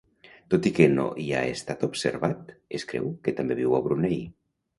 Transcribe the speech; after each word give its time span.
Tot 0.51 0.67
i 0.69 0.69
que 0.77 0.87
no 0.93 1.03
hi 1.23 1.27
ha 1.33 1.41
estat 1.57 1.85
observat, 1.89 2.49
es 2.79 2.87
creu 2.93 3.13
que 3.29 3.35
també 3.43 3.61
viu 3.61 3.79
a 3.81 3.85
Brunei. 3.91 4.19